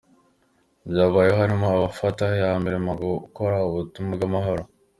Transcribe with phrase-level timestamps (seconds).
[0.91, 4.63] byabayeho harimo abafata iya mbere mu gukora ubutumwa bwAmahoro.